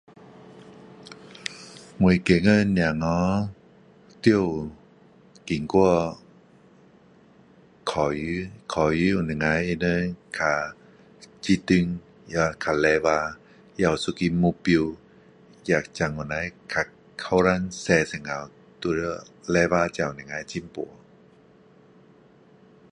[2.03, 2.77] 我觉得小孩要
[4.23, 4.27] 有
[5.45, 5.73] 经过
[7.83, 9.85] 考试考试能够他们比
[10.35, 10.41] 较
[11.39, 12.87] 集中也比较努力
[13.75, 14.81] 也有一个目标
[15.63, 16.33] 才能够比较年
[16.67, 16.73] 轻比
[17.17, 17.27] 较小
[17.97, 18.29] 的时候
[18.79, 19.01] 就要努
[19.53, 19.71] 力才
[20.03, 20.75] 能够进步